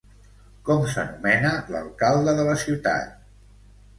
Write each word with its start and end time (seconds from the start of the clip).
Com 0.69 0.85
s'anomena 0.93 1.51
l'alcalde 1.75 2.35
de 2.39 2.47
la 2.47 2.57
ciutat? 2.63 3.15